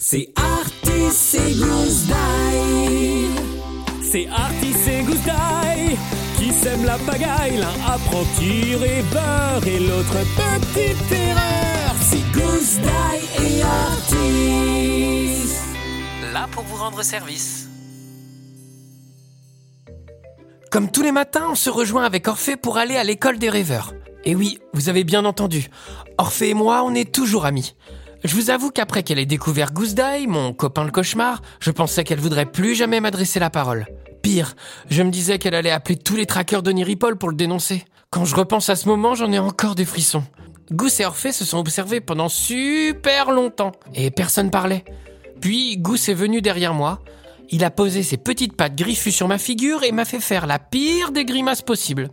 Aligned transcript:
C'est 0.00 0.28
Artis 0.36 1.36
et 1.36 1.54
Gousse 1.54 2.06
C'est 4.00 4.28
Artis 4.28 4.90
et 4.90 5.02
Gousse 5.02 5.18
qui 6.36 6.52
sèment 6.52 6.84
la 6.84 6.98
pagaille. 6.98 7.56
L'un 7.56 7.74
apprend 7.84 8.22
tirer 8.38 9.02
beurre 9.12 9.66
et 9.66 9.80
l'autre 9.80 10.18
petite 10.36 11.12
erreur. 11.12 11.96
C'est 12.00 12.22
Gousse 12.32 12.78
et 12.78 13.62
Artis. 13.62 14.12
Là 16.32 16.46
pour 16.52 16.62
vous 16.62 16.76
rendre 16.76 17.02
service. 17.02 17.68
Comme 20.70 20.92
tous 20.92 21.02
les 21.02 21.12
matins, 21.12 21.48
on 21.50 21.56
se 21.56 21.70
rejoint 21.70 22.04
avec 22.04 22.28
Orphée 22.28 22.56
pour 22.56 22.78
aller 22.78 22.96
à 22.96 23.02
l'école 23.02 23.38
des 23.38 23.50
rêveurs. 23.50 23.94
Et 24.24 24.36
oui, 24.36 24.60
vous 24.74 24.88
avez 24.88 25.02
bien 25.02 25.24
entendu, 25.24 25.70
Orphée 26.18 26.50
et 26.50 26.54
moi, 26.54 26.82
on 26.84 26.94
est 26.94 27.12
toujours 27.12 27.46
amis. 27.46 27.74
Je 28.24 28.34
vous 28.34 28.50
avoue 28.50 28.70
qu'après 28.70 29.04
qu'elle 29.04 29.20
ait 29.20 29.26
découvert 29.26 29.72
Goose 29.72 29.94
mon 30.26 30.52
copain 30.52 30.84
le 30.84 30.90
cauchemar, 30.90 31.40
je 31.60 31.70
pensais 31.70 32.02
qu'elle 32.02 32.18
voudrait 32.18 32.50
plus 32.50 32.74
jamais 32.74 33.00
m'adresser 33.00 33.38
la 33.38 33.50
parole. 33.50 33.86
Pire, 34.22 34.56
je 34.90 35.02
me 35.02 35.10
disais 35.10 35.38
qu'elle 35.38 35.54
allait 35.54 35.70
appeler 35.70 35.96
tous 35.96 36.16
les 36.16 36.26
traqueurs 36.26 36.64
de 36.64 36.72
Niripol 36.72 37.16
pour 37.16 37.28
le 37.28 37.36
dénoncer. 37.36 37.84
Quand 38.10 38.24
je 38.24 38.34
repense 38.34 38.70
à 38.70 38.76
ce 38.76 38.88
moment, 38.88 39.14
j'en 39.14 39.30
ai 39.30 39.38
encore 39.38 39.76
des 39.76 39.84
frissons. 39.84 40.24
Goose 40.72 41.00
et 41.00 41.04
Orphée 41.04 41.32
se 41.32 41.44
sont 41.44 41.58
observés 41.58 42.00
pendant 42.00 42.28
super 42.28 43.30
longtemps, 43.30 43.72
et 43.94 44.10
personne 44.10 44.50
parlait. 44.50 44.84
Puis 45.40 45.78
Goose 45.78 46.08
est 46.08 46.14
venu 46.14 46.42
derrière 46.42 46.74
moi, 46.74 47.00
il 47.50 47.64
a 47.64 47.70
posé 47.70 48.02
ses 48.02 48.18
petites 48.18 48.56
pattes 48.56 48.76
griffues 48.76 49.12
sur 49.12 49.28
ma 49.28 49.38
figure 49.38 49.82
et 49.84 49.92
m'a 49.92 50.04
fait 50.04 50.20
faire 50.20 50.46
la 50.46 50.58
pire 50.58 51.12
des 51.12 51.24
grimaces 51.24 51.62
possibles. 51.62 52.10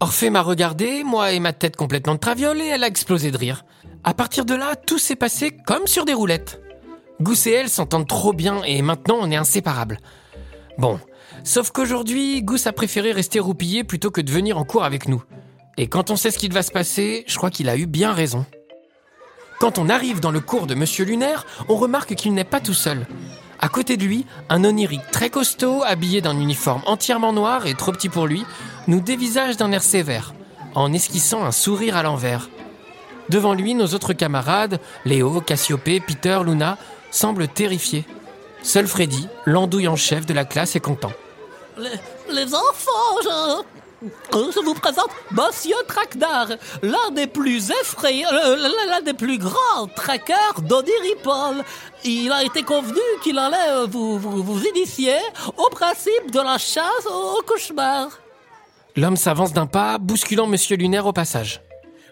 Orphée 0.00 0.30
m'a 0.30 0.42
regardé, 0.42 1.04
moi 1.04 1.32
et 1.32 1.40
ma 1.40 1.52
tête 1.52 1.76
complètement 1.76 2.14
de 2.14 2.20
traviole, 2.20 2.60
et 2.60 2.66
elle 2.66 2.84
a 2.84 2.88
explosé 2.88 3.30
de 3.30 3.38
rire. 3.38 3.64
À 4.02 4.14
partir 4.14 4.44
de 4.44 4.54
là, 4.54 4.76
tout 4.76 4.98
s'est 4.98 5.16
passé 5.16 5.56
comme 5.66 5.86
sur 5.86 6.04
des 6.04 6.12
roulettes. 6.12 6.60
Goose 7.20 7.46
et 7.46 7.52
elle 7.52 7.68
s'entendent 7.68 8.08
trop 8.08 8.32
bien 8.32 8.62
et 8.64 8.82
maintenant 8.82 9.16
on 9.20 9.30
est 9.30 9.36
inséparables. 9.36 9.98
Bon, 10.78 10.98
sauf 11.44 11.70
qu'aujourd'hui, 11.70 12.42
Goose 12.42 12.66
a 12.66 12.72
préféré 12.72 13.12
rester 13.12 13.38
roupillé 13.38 13.84
plutôt 13.84 14.10
que 14.10 14.20
de 14.20 14.30
venir 14.30 14.58
en 14.58 14.64
cours 14.64 14.84
avec 14.84 15.08
nous. 15.08 15.22
Et 15.76 15.86
quand 15.86 16.10
on 16.10 16.16
sait 16.16 16.30
ce 16.30 16.38
qu'il 16.38 16.52
va 16.52 16.62
se 16.62 16.72
passer, 16.72 17.24
je 17.26 17.36
crois 17.36 17.50
qu'il 17.50 17.68
a 17.68 17.76
eu 17.76 17.86
bien 17.86 18.12
raison. 18.12 18.44
Quand 19.60 19.78
on 19.78 19.88
arrive 19.88 20.20
dans 20.20 20.32
le 20.32 20.40
cours 20.40 20.66
de 20.66 20.74
Monsieur 20.74 21.04
Lunaire, 21.04 21.46
on 21.68 21.76
remarque 21.76 22.14
qu'il 22.14 22.34
n'est 22.34 22.44
pas 22.44 22.60
tout 22.60 22.74
seul. 22.74 23.06
À 23.64 23.70
côté 23.70 23.96
de 23.96 24.04
lui, 24.04 24.26
un 24.50 24.62
onirique 24.62 25.10
très 25.10 25.30
costaud, 25.30 25.82
habillé 25.86 26.20
d'un 26.20 26.38
uniforme 26.38 26.82
entièrement 26.84 27.32
noir 27.32 27.66
et 27.66 27.72
trop 27.72 27.92
petit 27.92 28.10
pour 28.10 28.26
lui, 28.26 28.44
nous 28.88 29.00
dévisage 29.00 29.56
d'un 29.56 29.72
air 29.72 29.82
sévère, 29.82 30.34
en 30.74 30.92
esquissant 30.92 31.42
un 31.42 31.50
sourire 31.50 31.96
à 31.96 32.02
l'envers. 32.02 32.50
Devant 33.30 33.54
lui, 33.54 33.72
nos 33.72 33.86
autres 33.86 34.12
camarades, 34.12 34.80
Léo, 35.06 35.40
Cassiopée, 35.40 36.00
Peter, 36.00 36.40
Luna, 36.44 36.76
semblent 37.10 37.48
terrifiés. 37.48 38.04
Seul 38.62 38.86
Freddy, 38.86 39.28
l'andouille 39.46 39.88
en 39.88 39.96
chef 39.96 40.26
de 40.26 40.34
la 40.34 40.44
classe, 40.44 40.76
est 40.76 40.80
content. 40.80 41.12
Les, 41.78 42.54
enfants, 42.54 43.16
je, 43.22 43.62
je 44.32 44.64
vous 44.64 44.74
présente 44.74 45.10
Monsieur 45.30 45.76
Traquenard, 45.86 46.48
l'un 46.82 47.10
des 47.12 47.26
plus 47.26 47.70
effrayants, 47.70 48.28
euh, 48.32 48.56
l'un 48.88 49.00
des 49.00 49.14
plus 49.14 49.38
grands 49.38 49.86
traqueurs 49.94 50.60
d'Odiripol. 50.62 51.64
Il 52.04 52.32
a 52.32 52.44
été 52.44 52.62
convenu 52.62 53.00
qu'il 53.22 53.38
allait 53.38 53.86
vous, 53.88 54.18
vous, 54.18 54.42
vous, 54.42 54.64
initier 54.64 55.16
au 55.56 55.68
principe 55.70 56.30
de 56.32 56.40
la 56.40 56.58
chasse 56.58 57.06
au 57.06 57.42
cauchemar. 57.42 58.08
L'homme 58.96 59.16
s'avance 59.16 59.52
d'un 59.52 59.66
pas, 59.66 59.98
bousculant 59.98 60.46
Monsieur 60.46 60.76
Lunaire 60.76 61.06
au 61.06 61.12
passage. 61.12 61.60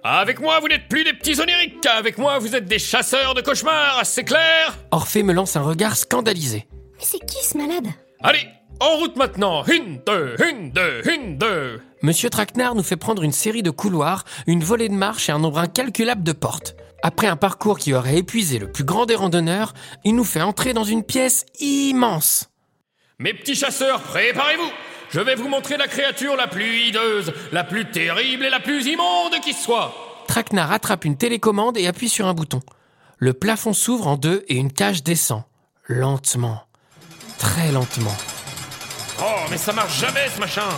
Avec 0.04 0.40
moi, 0.40 0.58
vous 0.58 0.66
n'êtes 0.66 0.88
plus 0.88 1.04
des 1.04 1.12
petits 1.12 1.40
oniriques. 1.40 1.86
Avec 1.86 2.18
moi, 2.18 2.38
vous 2.38 2.56
êtes 2.56 2.66
des 2.66 2.80
chasseurs 2.80 3.34
de 3.34 3.40
cauchemars, 3.40 4.00
c'est 4.04 4.24
clair 4.24 4.76
Orphée 4.90 5.22
me 5.22 5.32
lance 5.32 5.54
un 5.54 5.62
regard 5.62 5.96
scandalisé. 5.96 6.66
Mais 6.98 7.04
c'est 7.04 7.24
qui 7.24 7.44
ce 7.44 7.56
malade? 7.56 7.86
Allez, 8.20 8.48
en 8.80 8.96
route 8.96 9.16
maintenant 9.16 9.64
Une, 9.64 10.00
deux, 10.06 10.36
une, 10.48 10.70
deux, 10.70 11.02
une, 11.08 11.38
deux 11.38 11.80
Monsieur 12.02 12.30
Traquenard 12.30 12.74
nous 12.74 12.82
fait 12.82 12.96
prendre 12.96 13.22
une 13.22 13.32
série 13.32 13.62
de 13.62 13.70
couloirs, 13.70 14.24
une 14.46 14.64
volée 14.64 14.88
de 14.88 14.94
marche 14.94 15.28
et 15.28 15.32
un 15.32 15.38
nombre 15.38 15.58
incalculable 15.58 16.22
de 16.22 16.32
portes. 16.32 16.74
Après 17.02 17.26
un 17.26 17.36
parcours 17.36 17.78
qui 17.78 17.94
aurait 17.94 18.18
épuisé 18.18 18.58
le 18.58 18.70
plus 18.70 18.84
grand 18.84 19.06
des 19.06 19.14
randonneurs, 19.14 19.74
il 20.04 20.14
nous 20.14 20.24
fait 20.24 20.42
entrer 20.42 20.72
dans 20.72 20.84
une 20.84 21.04
pièce 21.04 21.46
immense. 21.60 22.50
Mes 23.18 23.34
petits 23.34 23.54
chasseurs, 23.54 24.00
préparez-vous 24.00 24.70
Je 25.10 25.20
vais 25.20 25.34
vous 25.34 25.48
montrer 25.48 25.76
la 25.76 25.86
créature 25.88 26.36
la 26.36 26.48
plus 26.48 26.88
hideuse, 26.88 27.32
la 27.52 27.64
plus 27.64 27.90
terrible 27.90 28.44
et 28.44 28.50
la 28.50 28.60
plus 28.60 28.86
immonde 28.86 29.40
qui 29.44 29.52
soit 29.52 29.94
Traquenard 30.26 30.72
attrape 30.72 31.04
une 31.04 31.16
télécommande 31.16 31.76
et 31.76 31.86
appuie 31.86 32.08
sur 32.08 32.26
un 32.26 32.34
bouton. 32.34 32.60
Le 33.18 33.32
plafond 33.32 33.72
s'ouvre 33.72 34.08
en 34.08 34.16
deux 34.16 34.44
et 34.48 34.56
une 34.56 34.72
cage 34.72 35.02
descend. 35.02 35.42
Lentement. 35.86 36.62
Très 37.38 37.70
lentement. 37.70 38.16
Oh, 39.20 39.24
mais 39.50 39.56
ça 39.56 39.72
marche 39.72 39.98
jamais 40.00 40.28
ce 40.34 40.40
machin 40.40 40.68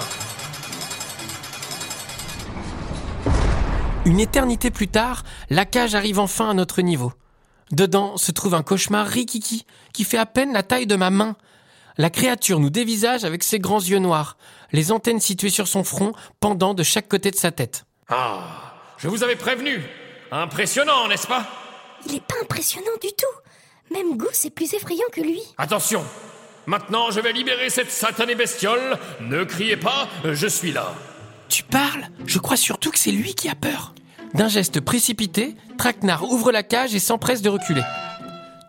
Une 4.05 4.21
éternité 4.21 4.71
plus 4.71 4.89
tard, 4.89 5.23
la 5.49 5.65
cage 5.65 5.95
arrive 5.95 6.19
enfin 6.19 6.51
à 6.51 6.55
notre 6.55 6.83
niveau. 6.83 7.13
Dedans 7.71 8.19
se 8.19 8.33
trouve 8.33 8.55
un 8.55 8.63
cauchemar 8.63 9.07
rikiki 9.07 9.65
qui 9.95 10.05
fait 10.05 10.19
à 10.19 10.27
peine 10.27 10.53
la 10.53 10.63
taille 10.63 10.87
de 10.87 10.97
ma 10.97 11.09
main. 11.11 11.37
La 11.97 12.11
créature 12.11 12.61
nous 12.61 12.71
dévisage 12.71 13.25
avec 13.25 13.43
ses 13.43 13.59
grands 13.59 13.81
yeux 13.81 13.99
noirs, 14.01 14.37
les 14.73 14.93
antennes 14.93 15.21
situées 15.21 15.51
sur 15.51 15.69
son 15.69 15.85
front 15.85 16.13
pendant 16.41 16.75
de 16.75 16.83
chaque 16.83 17.09
côté 17.09 17.31
de 17.31 17.37
sa 17.37 17.51
tête. 17.51 17.87
Ah, 18.09 18.75
je 18.99 19.09
vous 19.09 19.23
avais 19.23 19.37
prévenu. 19.37 19.83
Impressionnant, 20.31 21.09
n'est-ce 21.09 21.27
pas? 21.27 21.47
Il 22.07 22.15
est 22.17 22.21
pas 22.27 22.35
impressionnant 22.43 22.87
du 23.01 23.09
tout. 23.09 23.95
Même 23.95 24.19
Goose 24.19 24.45
est 24.45 24.51
plus 24.51 24.75
effrayant 24.75 25.07
que 25.13 25.21
lui. 25.21 25.41
Attention, 25.57 26.05
Maintenant, 26.67 27.11
je 27.11 27.21
vais 27.21 27.33
libérer 27.33 27.69
cette 27.69 27.91
satanée 27.91 28.35
bestiole. 28.35 28.99
Ne 29.21 29.45
criez 29.45 29.77
pas, 29.77 30.09
je 30.25 30.47
suis 30.47 30.73
là. 30.73 30.95
Tu 31.49 31.63
parles? 31.63 32.09
Je 32.27 32.39
crois 32.39 32.57
surtout 32.57 32.91
que 32.91 32.99
c'est 32.99 33.11
lui 33.11 33.35
qui 33.35 33.49
a 33.49 33.55
peur. 33.55 33.95
D'un 34.33 34.49
geste 34.49 34.81
précipité, 34.81 35.55
Traquenard 35.79 36.25
ouvre 36.25 36.51
la 36.51 36.63
cage 36.63 36.95
et 36.95 36.99
s'empresse 36.99 37.43
de 37.43 37.51
reculer. 37.51 37.83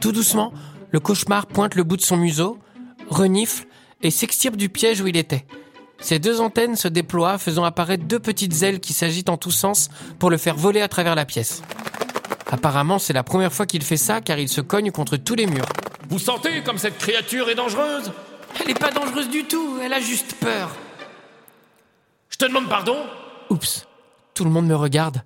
Tout 0.02 0.12
doucement, 0.12 0.54
le 0.92 1.00
cauchemar 1.00 1.48
pointe 1.48 1.76
le 1.76 1.84
bout 1.84 1.98
de 1.98 2.02
son 2.02 2.18
museau, 2.18 2.60
renifle 3.10 3.66
et 4.04 4.12
s'extirpe 4.12 4.58
du 4.58 4.70
piège 4.70 5.02
où 5.02 5.08
il 5.08 5.18
était. 5.18 5.46
Ses 6.00 6.20
deux 6.20 6.42
antennes 6.42 6.76
se 6.76 6.90
déploient, 6.90 7.38
faisant 7.38 7.64
apparaître 7.64 8.04
deux 8.04 8.20
petites 8.20 8.62
ailes 8.62 8.82
qui 8.82 8.94
s'agitent 8.94 9.30
en 9.30 9.38
tous 9.38 9.52
sens 9.52 9.90
pour 10.20 10.30
le 10.30 10.38
faire 10.38 10.56
voler 10.56 10.82
à 10.82 10.90
travers 10.90 11.16
la 11.16 11.26
pièce. 11.26 11.64
Apparemment, 12.52 13.00
c'est 13.00 13.14
la 13.14 13.24
première 13.24 13.54
fois 13.54 13.66
qu'il 13.66 13.82
fait 13.84 13.98
ça 13.98 14.22
car 14.22 14.38
il 14.38 14.50
se 14.50 14.62
cogne 14.62 14.92
contre 14.92 15.18
tous 15.18 15.36
les 15.36 15.48
murs. 15.48 15.66
Vous 16.10 16.20
sentez 16.20 16.64
comme 16.64 16.78
cette 16.78 16.98
créature 16.98 17.50
est 17.50 17.56
dangereuse 17.56 18.12
Elle 18.60 18.68
n'est 18.68 18.74
pas 18.74 18.92
dangereuse 18.92 19.30
du 19.30 19.46
tout, 19.46 19.80
elle 19.84 19.94
a 19.94 20.00
juste 20.00 20.36
peur. 20.36 20.72
Je 22.30 22.38
te 22.38 22.46
demande 22.46 22.70
pardon 22.70 22.98
Oups, 23.50 23.88
tout 24.34 24.44
le 24.44 24.50
monde 24.50 24.68
me 24.68 24.76
regarde. 24.76 25.24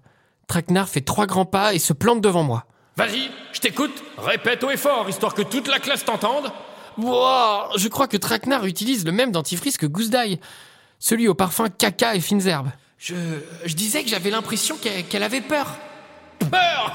Traquenard 0.48 0.90
fait 0.90 1.02
trois 1.02 1.26
grands 1.26 1.46
pas 1.46 1.74
et 1.74 1.80
se 1.80 1.94
plante 1.94 2.22
devant 2.22 2.44
moi. 2.44 2.66
Vas-y, 2.98 3.30
je 3.54 3.60
t'écoute, 3.60 4.04
répète 4.18 4.64
haut 4.64 4.72
et 4.72 4.78
fort, 4.78 5.10
histoire 5.10 5.34
que 5.34 5.42
toute 5.42 5.68
la 5.68 5.80
classe 5.80 6.04
t'entende. 6.04 6.52
Wow, 6.98 7.78
je 7.78 7.88
crois 7.88 8.08
que 8.08 8.18
Traquenard 8.18 8.66
utilise 8.66 9.06
le 9.06 9.12
même 9.12 9.32
dentifrice 9.32 9.78
que 9.78 9.86
Gousdaille, 9.86 10.40
celui 11.00 11.28
au 11.28 11.34
parfum 11.34 11.70
caca 11.70 12.16
et 12.16 12.20
fines 12.20 12.46
herbes. 12.46 12.70
Je, 12.98 13.16
je 13.64 13.74
disais 13.74 14.04
que 14.04 14.10
j'avais 14.10 14.32
l'impression 14.32 14.76
qu'elle 14.78 15.24
avait 15.24 15.40
peur. 15.40 15.78
Peur 16.40 16.94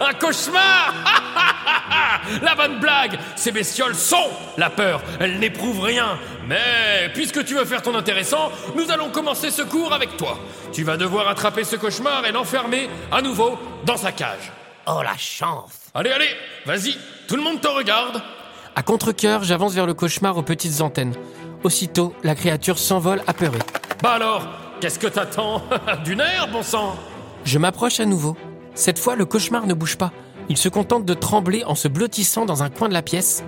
Un 0.00 0.14
cauchemar 0.14 0.94
La 2.42 2.54
bonne 2.54 2.80
blague 2.80 3.18
Ces 3.36 3.52
bestioles 3.52 3.94
sont 3.94 4.30
la 4.56 4.70
peur. 4.70 5.02
Elles 5.20 5.38
n'éprouvent 5.38 5.80
rien. 5.80 6.18
Mais 6.46 7.10
puisque 7.12 7.44
tu 7.44 7.54
veux 7.54 7.64
faire 7.64 7.82
ton 7.82 7.94
intéressant, 7.94 8.50
nous 8.74 8.90
allons 8.90 9.10
commencer 9.10 9.50
ce 9.50 9.62
cours 9.62 9.92
avec 9.92 10.16
toi. 10.16 10.38
Tu 10.72 10.84
vas 10.84 10.96
devoir 10.96 11.28
attraper 11.28 11.64
ce 11.64 11.76
cauchemar 11.76 12.24
et 12.26 12.32
l'enfermer 12.32 12.88
à 13.12 13.22
nouveau 13.22 13.58
dans 13.84 13.96
sa 13.96 14.12
cage. 14.12 14.52
Oh 14.86 15.00
la 15.02 15.16
chance 15.16 15.72
Allez, 15.94 16.10
allez, 16.10 16.28
vas-y, 16.66 16.98
tout 17.28 17.36
le 17.36 17.42
monde 17.42 17.60
te 17.60 17.68
regarde. 17.68 18.20
À 18.76 18.82
contre-coeur, 18.82 19.44
j'avance 19.44 19.72
vers 19.74 19.86
le 19.86 19.94
cauchemar 19.94 20.36
aux 20.36 20.42
petites 20.42 20.80
antennes. 20.80 21.14
Aussitôt, 21.62 22.14
la 22.22 22.34
créature 22.34 22.78
s'envole 22.78 23.22
apeurée. 23.26 23.60
Bah 24.02 24.12
alors, 24.14 24.46
qu'est-ce 24.80 24.98
que 24.98 25.06
t'attends? 25.06 25.62
Du 26.04 26.16
nerf, 26.16 26.48
bon 26.50 26.62
sang 26.62 26.96
Je 27.44 27.58
m'approche 27.58 28.00
à 28.00 28.06
nouveau. 28.06 28.36
Cette 28.74 28.98
fois, 28.98 29.16
le 29.16 29.24
cauchemar 29.24 29.66
ne 29.66 29.74
bouge 29.74 29.96
pas. 29.96 30.12
Il 30.48 30.56
se 30.56 30.68
contente 30.68 31.04
de 31.04 31.14
trembler 31.14 31.64
en 31.64 31.74
se 31.74 31.88
blottissant 31.88 32.44
dans 32.44 32.62
un 32.62 32.70
coin 32.70 32.88
de 32.88 32.94
la 32.94 33.02
pièce. 33.02 33.44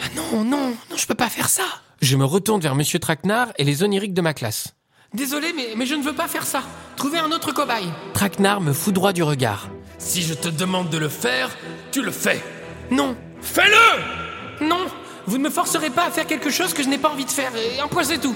Ah 0.00 0.04
non, 0.16 0.44
non, 0.44 0.74
non, 0.90 0.96
je 0.96 1.06
peux 1.06 1.14
pas 1.14 1.28
faire 1.28 1.48
ça. 1.48 1.62
Je 2.00 2.16
me 2.16 2.24
retourne 2.24 2.60
vers 2.60 2.74
Monsieur 2.74 2.98
Traquenard 2.98 3.48
et 3.58 3.64
les 3.64 3.82
oniriques 3.82 4.14
de 4.14 4.22
ma 4.22 4.34
classe. 4.34 4.74
Désolé, 5.12 5.52
mais, 5.54 5.68
mais 5.76 5.86
je 5.86 5.94
ne 5.94 6.02
veux 6.02 6.14
pas 6.14 6.28
faire 6.28 6.46
ça. 6.46 6.62
Trouvez 6.96 7.18
un 7.18 7.32
autre 7.32 7.52
cobaye. 7.52 7.88
Traquenard 8.14 8.60
me 8.60 8.72
foudroie 8.72 9.12
du 9.12 9.22
regard. 9.22 9.68
Si 9.98 10.22
je 10.22 10.34
te 10.34 10.48
demande 10.48 10.88
de 10.88 10.98
le 10.98 11.08
faire, 11.08 11.50
tu 11.90 12.02
le 12.02 12.10
fais. 12.10 12.42
Non. 12.90 13.16
Fais-le 13.42 14.66
Non, 14.66 14.86
vous 15.26 15.38
ne 15.38 15.44
me 15.44 15.50
forcerez 15.50 15.90
pas 15.90 16.06
à 16.06 16.10
faire 16.10 16.26
quelque 16.26 16.50
chose 16.50 16.74
que 16.74 16.82
je 16.82 16.88
n'ai 16.88 16.98
pas 16.98 17.08
envie 17.10 17.24
de 17.24 17.30
faire, 17.30 17.52
et 17.56 17.80
un 17.80 17.88
point 17.88 18.04
c'est 18.04 18.18
tout. 18.18 18.34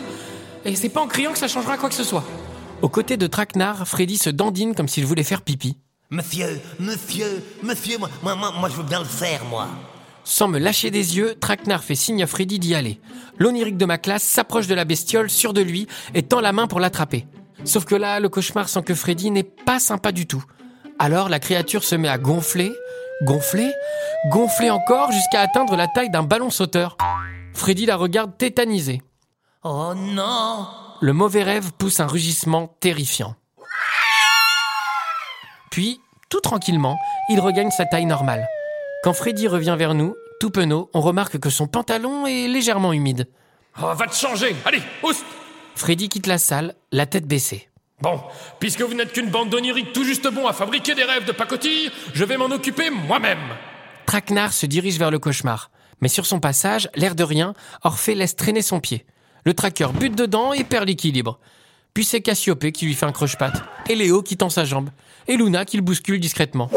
Et 0.64 0.74
c'est 0.76 0.88
pas 0.88 1.00
en 1.00 1.06
criant 1.06 1.32
que 1.32 1.38
ça 1.38 1.48
changera 1.48 1.76
quoi 1.76 1.88
que 1.88 1.94
ce 1.94 2.04
soit. 2.04 2.24
Aux 2.82 2.88
côtés 2.88 3.16
de 3.16 3.26
Traquenard, 3.26 3.88
Freddy 3.88 4.18
se 4.18 4.30
dandine 4.30 4.74
comme 4.74 4.88
s'il 4.88 5.06
voulait 5.06 5.22
faire 5.22 5.42
pipi. 5.42 5.78
Monsieur, 6.10 6.60
monsieur, 6.78 7.42
monsieur, 7.62 7.98
moi, 7.98 8.08
moi, 8.22 8.52
moi, 8.58 8.68
je 8.68 8.76
veux 8.76 8.82
bien 8.82 8.98
le 8.98 9.04
faire, 9.04 9.44
moi. 9.46 9.68
Sans 10.22 10.48
me 10.48 10.58
lâcher 10.58 10.90
des 10.90 11.16
yeux, 11.16 11.34
Traquenard 11.40 11.82
fait 11.82 11.94
signe 11.94 12.22
à 12.22 12.26
Freddy 12.26 12.58
d'y 12.58 12.74
aller. 12.74 13.00
L'onirique 13.38 13.76
de 13.76 13.84
ma 13.84 13.98
classe 13.98 14.22
s'approche 14.22 14.66
de 14.66 14.74
la 14.74 14.84
bestiole, 14.84 15.30
sûr 15.30 15.52
de 15.52 15.60
lui, 15.60 15.86
et 16.14 16.22
tend 16.22 16.40
la 16.40 16.52
main 16.52 16.66
pour 16.66 16.80
l'attraper. 16.80 17.26
Sauf 17.64 17.84
que 17.84 17.94
là, 17.94 18.20
le 18.20 18.28
cauchemar 18.28 18.68
sans 18.68 18.82
que 18.82 18.94
Freddy 18.94 19.30
n'est 19.30 19.42
pas 19.42 19.80
sympa 19.80 20.12
du 20.12 20.26
tout. 20.26 20.44
Alors 20.98 21.28
la 21.28 21.40
créature 21.40 21.84
se 21.84 21.94
met 21.94 22.08
à 22.08 22.18
gonfler, 22.18 22.72
gonfler, 23.22 23.70
gonfler 24.30 24.70
encore 24.70 25.10
jusqu'à 25.12 25.40
atteindre 25.40 25.76
la 25.76 25.88
taille 25.88 26.10
d'un 26.10 26.22
ballon 26.22 26.50
sauteur. 26.50 26.96
Freddy 27.52 27.86
la 27.86 27.96
regarde 27.96 28.36
tétanisé. 28.36 29.02
Oh 29.62 29.94
non 29.96 30.68
Le 31.00 31.12
mauvais 31.12 31.42
rêve 31.42 31.72
pousse 31.72 32.00
un 32.00 32.06
rugissement 32.06 32.76
terrifiant. 32.80 33.34
Puis, 35.70 36.00
tout 36.28 36.40
tranquillement, 36.40 36.98
il 37.28 37.40
regagne 37.40 37.70
sa 37.70 37.84
taille 37.84 38.06
normale. 38.06 38.46
Quand 39.02 39.12
Freddy 39.12 39.48
revient 39.48 39.74
vers 39.76 39.94
nous, 39.94 40.14
tout 40.40 40.50
penaud, 40.50 40.90
on 40.94 41.00
remarque 41.00 41.38
que 41.38 41.50
son 41.50 41.66
pantalon 41.66 42.26
est 42.26 42.46
légèrement 42.46 42.92
humide. 42.92 43.28
Oh, 43.82 43.92
va 43.94 44.06
te 44.06 44.14
changer 44.14 44.54
Allez, 44.64 44.82
oust 45.02 45.24
Freddy 45.74 46.08
quitte 46.08 46.28
la 46.28 46.38
salle, 46.38 46.74
la 46.92 47.06
tête 47.06 47.26
baissée. 47.26 47.68
Bon, 48.00 48.20
puisque 48.60 48.82
vous 48.82 48.94
n'êtes 48.94 49.12
qu'une 49.12 49.30
bande 49.30 49.50
d'oniriques 49.50 49.92
tout 49.92 50.04
juste 50.04 50.28
bon 50.28 50.46
à 50.46 50.52
fabriquer 50.52 50.94
des 50.94 51.04
rêves 51.04 51.24
de 51.24 51.32
pacotille, 51.32 51.90
je 52.12 52.24
vais 52.24 52.36
m'en 52.36 52.46
occuper 52.46 52.90
moi-même 52.90 53.56
Traquenard 54.06 54.52
se 54.52 54.66
dirige 54.66 54.98
vers 54.98 55.10
le 55.10 55.18
cauchemar. 55.18 55.70
Mais 56.00 56.08
sur 56.08 56.26
son 56.26 56.38
passage, 56.38 56.88
l'air 56.94 57.14
de 57.14 57.24
rien, 57.24 57.54
Orphée 57.82 58.14
laisse 58.14 58.36
traîner 58.36 58.62
son 58.62 58.78
pied. 58.78 59.06
Le 59.44 59.54
traqueur 59.54 59.92
bute 59.92 60.14
dedans 60.14 60.52
et 60.52 60.64
perd 60.64 60.86
l'équilibre. 60.86 61.38
Puis 61.92 62.04
c'est 62.04 62.20
Cassiopée 62.20 62.72
qui 62.72 62.86
lui 62.86 62.94
fait 62.94 63.06
un 63.06 63.12
croche-patte, 63.12 63.62
et 63.88 63.94
Léo 63.94 64.22
qui 64.22 64.36
tend 64.36 64.50
sa 64.50 64.64
jambe, 64.64 64.90
et 65.28 65.36
Luna 65.36 65.64
qui 65.64 65.76
le 65.76 65.82
bouscule 65.82 66.18
discrètement. 66.18 66.70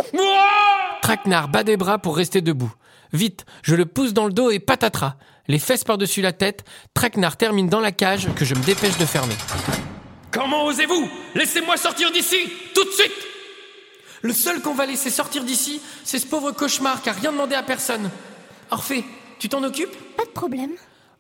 Traquenard 1.01 1.47
bat 1.47 1.63
des 1.63 1.77
bras 1.77 1.97
pour 1.97 2.17
rester 2.17 2.41
debout. 2.41 2.71
Vite, 3.13 3.45
je 3.63 3.75
le 3.75 3.85
pousse 3.85 4.13
dans 4.13 4.25
le 4.25 4.33
dos 4.33 4.51
et 4.51 4.59
patatras. 4.59 5.15
Les 5.47 5.59
fesses 5.59 5.85
par-dessus 5.85 6.21
la 6.21 6.33
tête, 6.33 6.65
Traquenard 6.93 7.37
termine 7.37 7.69
dans 7.69 7.79
la 7.79 7.93
cage 7.93 8.27
que 8.35 8.43
je 8.43 8.53
me 8.53 8.63
dépêche 8.63 8.97
de 8.97 9.05
fermer. 9.05 9.35
Comment 10.31 10.65
osez-vous? 10.65 11.09
Laissez-moi 11.35 11.77
sortir 11.77 12.11
d'ici, 12.11 12.37
tout 12.75 12.83
de 12.83 12.91
suite 12.91 13.11
Le 14.21 14.33
seul 14.33 14.61
qu'on 14.61 14.75
va 14.75 14.85
laisser 14.85 15.09
sortir 15.09 15.45
d'ici, 15.45 15.81
c'est 16.03 16.19
ce 16.19 16.27
pauvre 16.27 16.51
cauchemar 16.51 17.01
qui 17.01 17.09
a 17.09 17.13
rien 17.13 17.31
demandé 17.31 17.55
à 17.55 17.63
personne. 17.63 18.11
Orphée, 18.69 19.05
tu 19.39 19.47
t'en 19.47 19.63
occupes? 19.63 19.95
Pas 20.17 20.25
de 20.25 20.31
problème. 20.31 20.71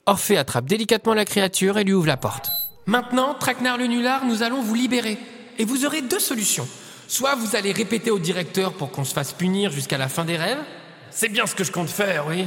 Orphée 0.07 0.37
attrape 0.37 0.65
délicatement 0.65 1.13
la 1.13 1.25
créature 1.25 1.77
et 1.77 1.83
lui 1.83 1.93
ouvre 1.93 2.07
la 2.07 2.15
porte. 2.15 2.49
Maintenant, 2.85 3.33
Traquenard 3.33 3.77
le 3.77 3.87
Nulard, 3.87 4.25
nous 4.25 4.41
allons 4.41 4.61
vous 4.61 4.73
libérer. 4.73 5.17
Et 5.59 5.65
vous 5.65 5.85
aurez 5.85 6.01
deux 6.01 6.19
solutions. 6.19 6.67
Soit 7.09 7.35
vous 7.35 7.57
allez 7.57 7.73
répéter 7.73 8.09
au 8.09 8.17
directeur 8.17 8.71
pour 8.73 8.89
qu'on 8.91 9.03
se 9.03 9.13
fasse 9.13 9.33
punir 9.33 9.69
jusqu'à 9.71 9.97
la 9.97 10.07
fin 10.07 10.23
des 10.23 10.37
rêves, 10.37 10.63
C'est 11.11 11.29
bien 11.29 11.45
ce 11.45 11.55
que 11.55 11.63
je 11.65 11.71
compte 11.73 11.89
faire, 11.89 12.25
oui. 12.27 12.45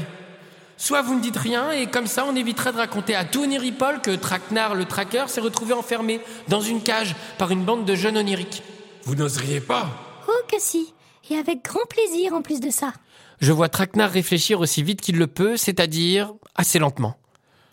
soit 0.78 1.02
vous 1.02 1.14
ne 1.14 1.20
dites 1.20 1.36
rien 1.36 1.70
et 1.72 1.86
comme 1.86 2.06
ça 2.06 2.24
on 2.26 2.34
évitera 2.34 2.72
de 2.72 2.78
raconter 2.78 3.14
à 3.14 3.24
tout 3.26 3.42
Oniripol 3.42 4.00
que 4.00 4.14
Traquenard 4.14 4.74
le 4.74 4.86
tracker 4.86 5.24
s'est 5.28 5.40
retrouvé 5.42 5.74
enfermé 5.74 6.20
dans 6.48 6.60
une 6.62 6.82
cage 6.82 7.14
par 7.36 7.50
une 7.50 7.64
bande 7.64 7.84
de 7.84 7.94
jeunes 7.94 8.16
oniriques. 8.16 8.62
Vous 9.04 9.14
n'oseriez 9.14 9.60
pas 9.60 9.88
Oh 10.28 10.42
que 10.50 10.56
si. 10.58 10.94
Et 11.30 11.36
avec 11.36 11.62
grand 11.64 11.84
plaisir 11.88 12.32
en 12.32 12.40
plus 12.42 12.60
de 12.60 12.70
ça. 12.70 12.92
Je 13.40 13.52
vois 13.52 13.68
Traquenard 13.68 14.10
réfléchir 14.10 14.60
aussi 14.60 14.82
vite 14.82 15.00
qu'il 15.02 15.16
le 15.18 15.26
peut, 15.26 15.56
c'est-à-dire 15.56 16.32
assez 16.54 16.78
lentement. 16.78 17.16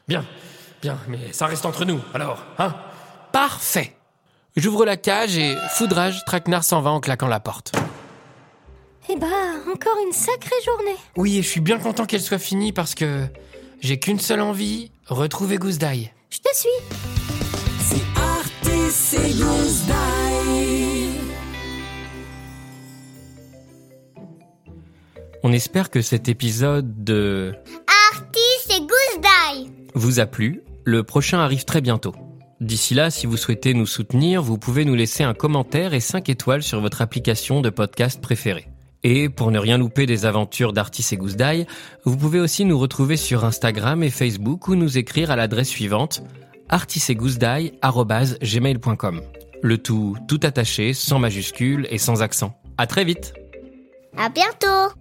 Bien, 0.08 0.26
bien, 0.82 0.98
mais 1.10 1.34
ça 1.34 1.48
reste 1.48 1.66
entre 1.66 1.84
nous, 1.84 2.00
alors, 2.14 2.42
hein? 2.60 2.74
Parfait. 3.34 3.94
J'ouvre 4.56 4.86
la 4.86 4.96
cage 4.96 5.38
et, 5.38 5.54
foudrage, 5.72 6.24
Traquenard 6.26 6.64
s'en 6.64 6.80
va 6.80 6.92
en 6.92 7.02
claquant 7.02 7.28
la 7.28 7.42
porte. 7.42 7.74
Eh 9.10 9.18
bah, 9.18 9.28
encore 9.70 9.98
une 10.06 10.14
sacrée 10.14 10.56
journée. 10.64 10.96
Oui, 11.18 11.38
et 11.38 11.42
je 11.42 11.48
suis 11.50 11.60
bien 11.60 11.78
content 11.78 12.06
qu'elle 12.06 12.22
soit 12.22 12.40
finie 12.40 12.72
parce 12.72 12.96
que 12.96 13.28
j'ai 13.82 14.00
qu'une 14.00 14.20
seule 14.20 14.40
envie, 14.40 14.92
retrouver 15.08 15.58
d'ail. 15.58 16.14
Je 16.30 16.38
te 16.38 16.56
suis. 16.56 16.70
C'est 17.82 18.04
Artis 18.16 19.18
et 19.18 19.34
Goose. 19.34 19.84
On 25.44 25.52
espère 25.52 25.90
que 25.90 26.02
cet 26.02 26.30
épisode 26.30 27.04
de 27.04 27.56
vous 29.98 30.20
a 30.20 30.26
plu. 30.26 30.62
Le 30.86 31.04
prochain 31.04 31.40
arrive 31.40 31.66
très 31.66 31.82
bientôt. 31.82 32.16
D'ici 32.62 32.94
là, 32.94 33.12
si 33.12 33.28
vous 33.28 33.36
souhaitez 33.38 33.74
nous 33.74 33.86
soutenir, 33.86 34.42
vous 34.42 34.58
pouvez 34.58 34.86
nous 34.86 34.96
laisser 34.96 35.24
un 35.24 35.34
commentaire 35.34 35.94
et 35.94 36.00
5 36.00 36.30
étoiles 36.30 36.64
sur 36.64 36.80
votre 36.82 37.02
application 37.02 37.62
de 37.62 37.70
podcast 37.70 38.22
préférée. 38.22 38.68
Et 39.04 39.30
pour 39.30 39.52
ne 39.52 39.60
rien 39.60 39.78
louper 39.78 40.08
des 40.08 40.26
aventures 40.26 40.74
d'Artis 40.74 41.06
et 41.12 41.18
Goose 41.18 41.38
Die, 41.38 41.68
vous 42.04 42.18
pouvez 42.18 42.40
aussi 42.40 42.66
nous 42.66 42.80
retrouver 42.80 43.16
sur 43.16 43.46
Instagram 43.46 44.02
et 44.02 44.10
Facebook 44.10 44.68
ou 44.68 44.74
nous 44.76 44.98
écrire 44.98 45.30
à 45.30 45.36
l'adresse 45.36 45.70
suivante 45.70 46.24
artisetgoussedie@gmail.com. 46.70 49.22
Le 49.62 49.78
tout 49.78 50.18
tout 50.28 50.40
attaché, 50.44 50.94
sans 50.94 51.20
majuscule 51.20 51.88
et 51.90 51.98
sans 51.98 52.22
accent. 52.22 52.60
À 52.78 52.88
très 52.88 53.06
vite. 53.06 53.34
À 54.18 54.28
bientôt. 54.30 54.94